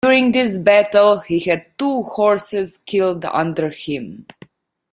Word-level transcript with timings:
During 0.03 0.31
this 0.31 0.57
battle, 0.57 1.19
he 1.19 1.37
had 1.41 1.77
two 1.77 2.01
horses 2.01 2.79
killed 2.87 3.23
under 3.23 3.69
him. 3.69 4.25